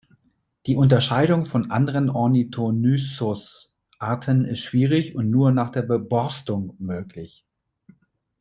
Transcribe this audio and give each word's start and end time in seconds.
Die 0.65 0.77
Unterscheidung 0.77 1.45
von 1.45 1.69
anderen 1.69 2.09
"Ornithonyssus"-Arten 2.09 4.45
ist 4.45 4.61
schwierig 4.61 5.15
und 5.15 5.29
nur 5.29 5.51
nach 5.51 5.69
der 5.69 5.83
Beborstung 5.83 6.75
möglich. 6.79 7.45